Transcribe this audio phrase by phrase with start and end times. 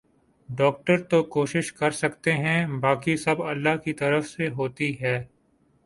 [0.49, 5.17] doctor تو کوشش کر سکتے ہیں باقی سب اللہ کی طرف سے ھوتی ہے